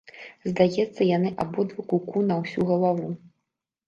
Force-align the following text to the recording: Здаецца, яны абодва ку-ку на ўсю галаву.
Здаецца, 0.51 0.85
яны 1.17 1.29
абодва 1.45 1.85
ку-ку 1.91 2.23
на 2.31 2.39
ўсю 2.39 2.65
галаву. 2.71 3.11